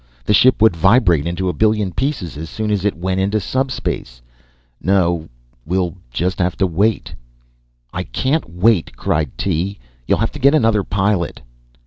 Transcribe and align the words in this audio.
The 0.25 0.33
ship 0.33 0.63
would 0.63 0.75
vibrate 0.75 1.27
into 1.27 1.47
a 1.47 1.53
billion 1.53 1.91
pieces 1.93 2.35
as 2.35 2.49
soon 2.49 2.71
as 2.71 2.85
it 2.85 2.97
went 2.97 3.19
into 3.21 3.39
subspace. 3.39 4.19
No! 4.81 5.29
We'll 5.63 5.93
just 6.09 6.39
have 6.39 6.57
to 6.57 6.65
wait." 6.65 7.13
"I 7.93 8.01
can't 8.05 8.49
wait," 8.49 8.95
cried 8.97 9.37
Tee. 9.37 9.77
"You'll 10.07 10.17
have 10.17 10.31
to 10.31 10.39
get 10.39 10.55
another 10.55 10.83
pilot." 10.83 11.41